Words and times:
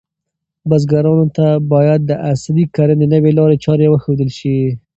بزګرانو 0.69 1.25
ته 1.37 1.47
باید 1.73 2.01
د 2.05 2.11
عصري 2.31 2.63
کرنې 2.75 3.07
نوې 3.13 3.31
لارې 3.37 3.57
چارې 3.65 3.85
وښودل 3.89 4.29
شي. 4.39 4.57